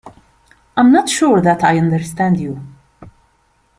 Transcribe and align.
I 0.75 0.81
am 0.81 0.91
not 0.91 1.09
sure 1.09 1.41
that 1.41 1.63
I 1.63 1.77
understand 1.77 2.39
you. 2.39 2.59